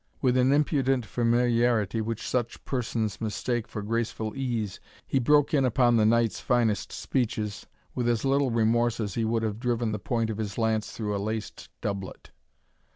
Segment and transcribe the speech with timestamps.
[0.19, 5.95] With an impudent familiarity which such persons mistake for graceful ease, he broke in upon
[5.97, 10.31] the knight's finest speeches with as little remorse as he would have driven the point
[10.31, 12.31] of his lance through a laced doublet.